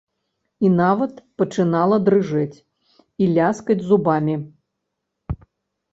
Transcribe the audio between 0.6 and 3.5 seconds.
І нават пачынала дрыжэць і